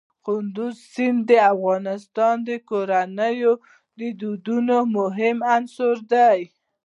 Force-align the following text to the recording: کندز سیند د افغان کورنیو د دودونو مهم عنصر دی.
کندز 0.25 0.75
سیند 0.93 1.21
د 1.27 1.29
افغان 1.51 1.83
کورنیو 2.69 3.53
د 3.99 4.01
دودونو 4.19 4.77
مهم 4.97 5.37
عنصر 5.53 5.95
دی. 6.11 6.39